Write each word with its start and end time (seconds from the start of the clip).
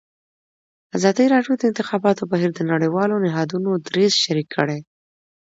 ازادي 0.97 1.25
راډیو 1.33 1.53
د 1.57 1.59
د 1.61 1.63
انتخاباتو 1.71 2.29
بهیر 2.31 2.51
د 2.55 2.61
نړیوالو 2.71 3.15
نهادونو 3.25 3.69
دریځ 3.87 4.13
شریک 4.23 4.47
کړی. 4.55 4.79